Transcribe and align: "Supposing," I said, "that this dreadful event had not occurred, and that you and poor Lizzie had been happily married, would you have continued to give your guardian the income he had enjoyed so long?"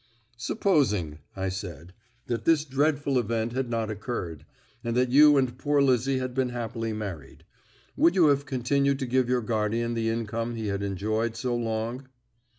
"Supposing," 0.37 1.19
I 1.35 1.49
said, 1.49 1.93
"that 2.25 2.43
this 2.45 2.65
dreadful 2.65 3.19
event 3.19 3.53
had 3.53 3.69
not 3.69 3.91
occurred, 3.91 4.47
and 4.83 4.97
that 4.97 5.09
you 5.11 5.37
and 5.37 5.55
poor 5.59 5.79
Lizzie 5.79 6.17
had 6.17 6.33
been 6.33 6.49
happily 6.49 6.91
married, 6.91 7.43
would 7.95 8.15
you 8.15 8.25
have 8.29 8.47
continued 8.47 8.97
to 8.97 9.05
give 9.05 9.29
your 9.29 9.41
guardian 9.41 9.93
the 9.93 10.09
income 10.09 10.55
he 10.55 10.69
had 10.69 10.81
enjoyed 10.81 11.35
so 11.35 11.55
long?" 11.55 12.07